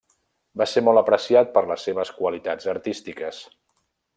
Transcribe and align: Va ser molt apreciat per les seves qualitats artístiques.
Va 0.61 0.65
ser 0.71 0.81
molt 0.87 1.01
apreciat 1.01 1.53
per 1.57 1.63
les 1.73 1.85
seves 1.89 2.13
qualitats 2.21 2.73
artístiques. 2.77 3.43